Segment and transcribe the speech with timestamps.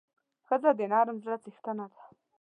[0.47, 1.99] ښځه د نرم زړه څښتنه ده.